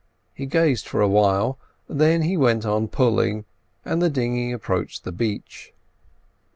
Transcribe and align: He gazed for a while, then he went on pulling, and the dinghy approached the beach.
He 0.33 0.47
gazed 0.47 0.87
for 0.87 0.99
a 1.01 1.07
while, 1.07 1.59
then 1.87 2.23
he 2.23 2.35
went 2.35 2.65
on 2.65 2.87
pulling, 2.87 3.45
and 3.85 4.01
the 4.01 4.09
dinghy 4.09 4.51
approached 4.51 5.03
the 5.03 5.11
beach. 5.11 5.73